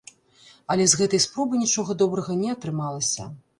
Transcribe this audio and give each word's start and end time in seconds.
Але 0.75 0.87
з 0.93 0.99
гэтай 1.01 1.21
спробы 1.27 1.61
нічога 1.65 1.99
добрага 2.01 2.41
не 2.43 2.49
атрымалася. 2.57 3.31